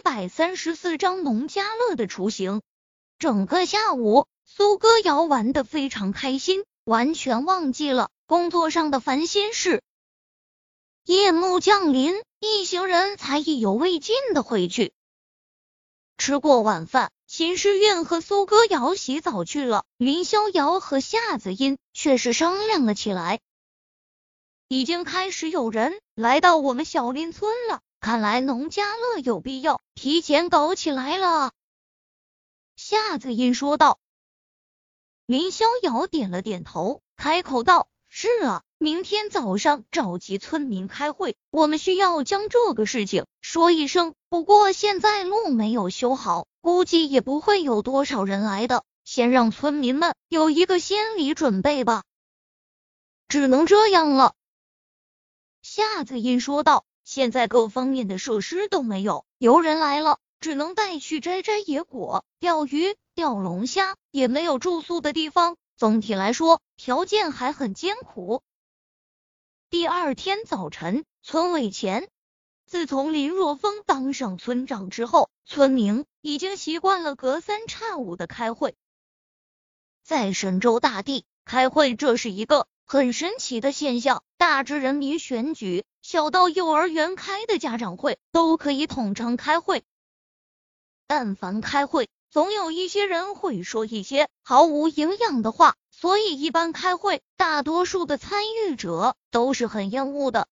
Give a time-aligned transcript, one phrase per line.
[0.00, 2.62] 一百三十四章农家乐的雏形。
[3.18, 9.82] 整个下午，苏歌瑶玩的非常开心，完全忘记了工作上的烦心事。
[11.04, 14.94] 夜幕降临，一行人才意犹未尽的回去。
[16.16, 23.40] 吃过晚饭，秦诗韵和苏歌瑶洗澡去了，林逍遥和夏子音却是商量了起来。
[24.66, 27.82] 已经开始有人来到我们小林村了。
[28.00, 31.52] 看来农家乐有必要提前搞起来了，
[32.74, 34.00] 夏子音说道。
[35.26, 44.14] 林逍遥点了点头，开口道：“是啊，明天早上召集村民开会，我们需要将这个事情说一声。
[44.30, 52.04] 不过现在路没有修好，估计也不会有多少人来的，先让村民们有一个心理准备吧。”
[53.28, 54.34] 只能这样了，
[55.60, 56.86] 夏子音说道。
[57.10, 65.56] 现在各方面的设施都没有，游人来了只能带去摘摘野果、钓鱼、钓龙虾，也没有住宿的地方。
[65.76, 68.42] 总体来说，条件还很艰苦。
[69.70, 72.08] 第二天早晨，村委前，
[72.64, 78.76] 自从林若风当上村长之后，村民已经习惯了隔三差五的开会。
[80.04, 84.22] 在神州大地开会，这是一个很神奇的现象。
[84.40, 85.84] 大至人民选举。
[86.00, 89.84] 小到幼儿园开的家长会都可以统称开会，
[91.06, 100.48] 但凡开会，总有一些人会说一些毫无营养的话，所以一般开会，大多数的参与者都是很厌恶的。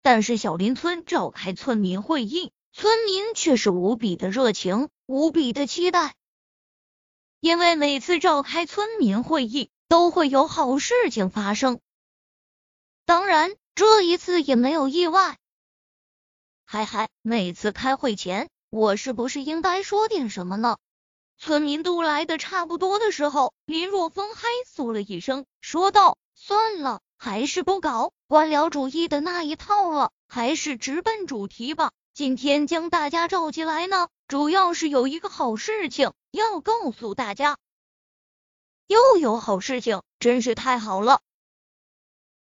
[0.00, 6.14] 但是小林村召开村民会议，村民却是无比的热情，无比的期待，
[7.40, 11.80] 因为每次召开村民会议，都会有好事情发生。
[13.10, 13.56] 当然。
[13.74, 15.36] 这一次也没有意外。
[16.64, 20.78] 嗨嗨，每次开会前，我是不是应该说点什么呢？
[21.36, 31.90] 村民都来的差不多的时候，林若风嗨嗦了一声，说道：“算了，还是不搞官僚主义的那一套了，还是直奔主题吧。
[32.14, 37.58] 今天将大家召集来呢，主要是有一个好事情要告诉大家。
[38.86, 41.20] 又有好事情，真是太好了！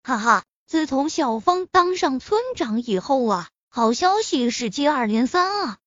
[0.01, 5.77] 哈哈。”自从小峰当上村长以后啊，好消息是接二连三啊。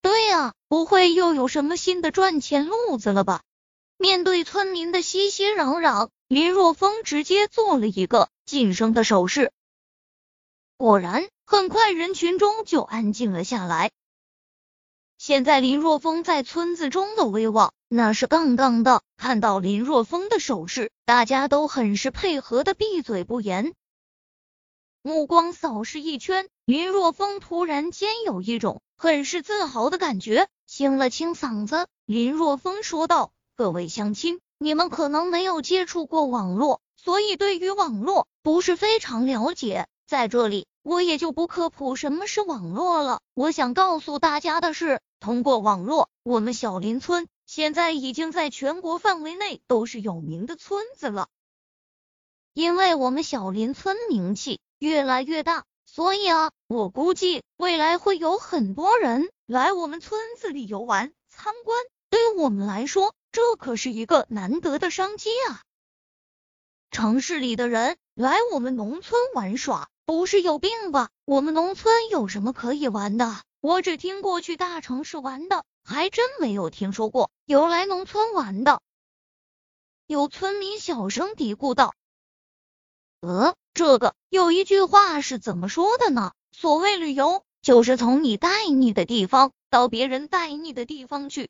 [0.00, 3.42] 对呀，不会又有什么新的赚钱路子了吧？
[3.96, 9.52] 面对村民的熙熙攘攘，林若风直接做了一个晋升的手势。
[10.76, 13.92] 果然，很快人群中就安静了下来。
[15.24, 19.02] 现在林若风在村子中的威望那是杠杠的。
[19.16, 23.72] 看到林若风的手势，大家都很是配合的闭嘴不言。
[25.00, 43.20] 目光扫视一圈，林若风突然间有一种很是自豪的感觉，清了清嗓子，林若风说道：“各位乡亲，你们可能没有接触过网络，所以对于网络不是非常了解，在这里。”我也就不科普什么是网络了。
[43.34, 51.28] 我想告诉大家的是，通过网络，我们小林村现在已经在全国范围内都是有名的村子了。
[52.52, 61.78] 因为我们小林村名气越来越大，所以啊，我估计未来会有很多人来我们村子里游玩参观。
[62.10, 65.62] 对于我们来说，这可是一个难得的商机啊！
[66.90, 69.88] 城市里的人来我们农村玩耍。
[70.04, 71.10] 不是有病吧？
[71.24, 73.42] 我们农村有什么可以玩的？
[73.60, 78.80] 我只听过去大城市玩的，还真没有听说过有来农村玩的。
[80.06, 81.94] 有村民小声嘀咕道
[83.22, 86.32] ：“呃，这个有一句话是怎么说的呢？
[86.50, 91.48] 所谓旅游，就是从你带你的地方到别人带你的地方去。”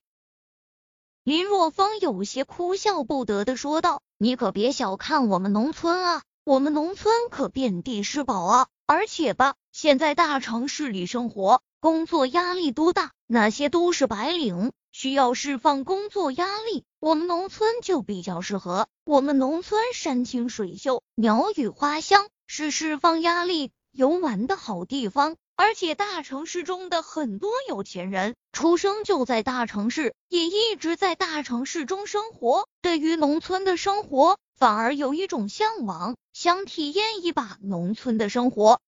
[1.24, 8.66] 林若风有些哭笑不得的说道：“你可别小看我们农村啊！”我们农村可遍地是宝啊！
[8.84, 13.12] 而且吧，现在大城市里生活，工作压力多大？
[13.28, 18.88] 那些都市白领需要释放工作压力，我们农村就比较适合。
[19.04, 25.36] 我们农村山清水秀，鸟语花香，是释放压力、游玩的好地方。
[25.54, 34.38] 而且大城市中的很多有钱人，出生就在大城市，也一直在大城市中生活，对于农村的生活。
[34.58, 38.80] 反而有一种向往，想体验一把农村的生活。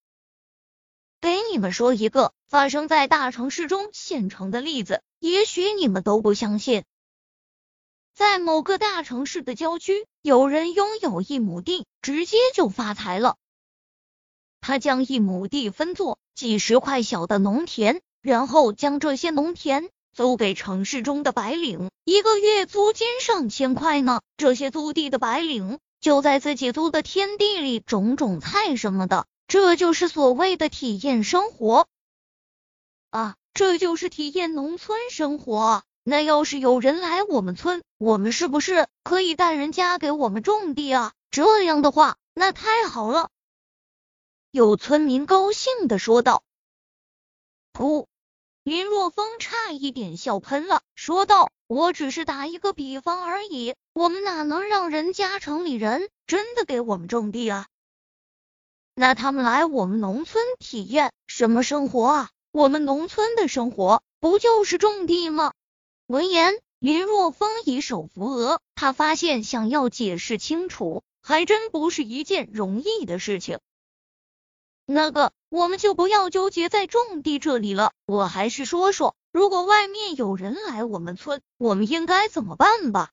[1.20, 6.84] 给你们说一个发生在大城市中县城的例子，也许你们都不相信。
[8.14, 13.36] 在某个大城市的郊区，有人拥有一亩地，直接就发财了。
[14.60, 24.20] 他将一亩地分作几十块小的农田，然后将这些农田租给城市中的白领，一个月租金上千块呢。
[24.36, 31.88] 这些租地的白领就在自己租的天地里种种菜什么的，这就是所谓的体验生活
[33.08, 35.82] 啊，这就是体验农村生活。
[36.02, 41.14] 那要是有人来我们村，我们是不是可以带人家给我们种地啊？
[41.30, 43.30] 这样的话，那太好了。
[44.50, 46.42] 有村民高兴的说道
[47.72, 48.04] ：“噗！”
[48.64, 57.66] 林若风差一点笑喷了，说道：“我只是打一个比方而已，我们哪能让人家城里人真的给我们种地啊？
[58.94, 62.30] 那他们来我们农村体验什么生活啊？
[62.52, 65.52] 我们农村的生活不就是种地吗？”
[66.08, 73.58] 闻言，林若风以手扶额，他发现想要解释清楚，还真不是一件容易的事情。
[74.86, 77.92] 那个，我们就不要纠结在种地这里了。
[78.06, 83.10] 我还是说说，如果外面有人来我们村，我们应该怎么办吧？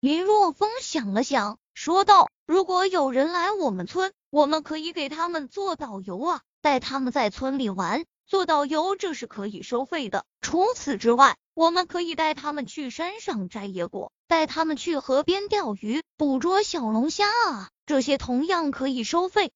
[0.00, 8.06] 林若风想了想，说道：“如果有人来我们村，我们可以给他们做导游啊，带他们在村里玩。
[8.26, 10.24] 做导游这是可以收费的。
[10.40, 19.50] 除此之外，我们可以带他们去山上摘野果，带他们去河边钓鱼、捕捉小龙虾啊，这些同样可以收费。”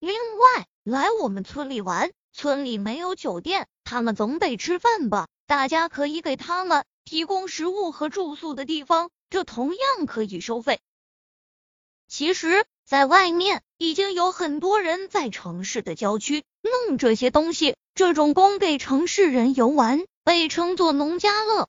[0.00, 5.28] 另外，来我们村里玩，村里没有酒店，他们总得吃饭吧？
[5.46, 10.80] 大家可以给他们提供食物和住宿的地方，这同样可以收费。
[12.08, 21.68] 其实，在外面已经有很多人在城市的郊区弄这些东西，这种供给城市人游玩，被称作农家乐。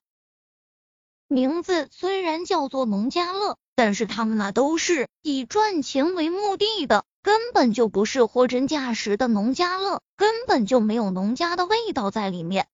[1.27, 7.03] 名字虽然叫做农家乐，但是他们那都是以赚钱为目的的。
[7.23, 12.67] 根本就不是货真价实的农家乐，根本就没有农家的味道在里面。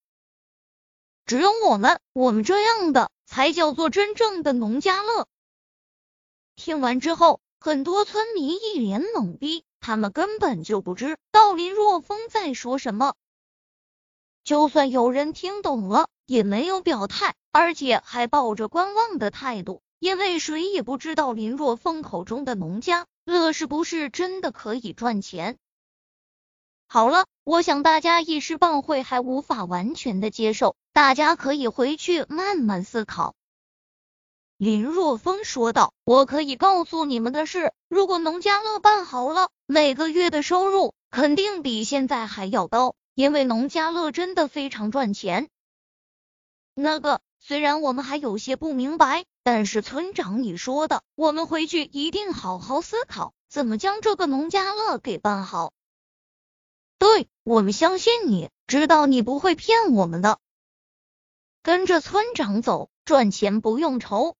[1.26, 5.28] 只有我们，我们这样的才叫做真正的农家乐。
[6.56, 13.14] 听完之后，很多村民一脸懵逼，他们根本就不知道林若风在说什么。
[14.46, 23.06] 就算有人听懂了，也没有表态，而且还抱着观望的态度，因为谁也不知道林若风口中的农家。
[23.26, 25.58] 乐是不是真的可以赚钱？
[26.88, 33.36] 好了，我想大家一时半会还无法完全的接受，大家可以回去慢慢思考。
[34.56, 45.50] 林若风说道：“我可以告诉你们的是，如果农家乐办好了，每个月的收入肯定比现在还要高，因为农家乐真的非常赚钱。”
[46.74, 47.20] 那个。
[47.40, 55.72] 虽然我们还有些不明白，但是村长你说的，我们回去一定好好思考，怎么将这个农家乐给办好。
[57.00, 60.40] 对我们相信你，知道你不会骗我们的。
[61.64, 64.36] 跟着村长走，赚钱不用愁。